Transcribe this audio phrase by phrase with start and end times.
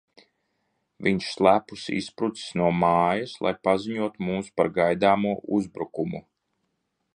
[1.07, 6.27] Viņš slepus izsprucis no mājas, lai paziņotu mums par gaidāmo uzbrukumu.